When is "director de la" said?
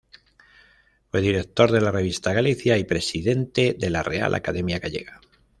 1.21-1.91